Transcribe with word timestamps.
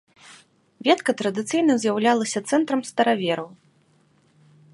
Ветка 0.87 1.11
традыцыйна 1.19 1.73
з'яўлялася 1.83 2.39
цэнтрам 2.51 2.81
старавераў. 2.91 3.49